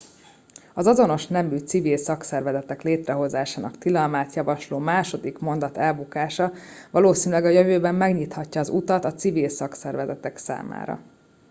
[0.73, 6.51] az azonos nemű civil szakszervezetek létrehozásának tilalmát javasló második mondat elbukása
[6.91, 10.99] valószínűleg a jövőben megnyithatja az utat a civil szakszervezetek számára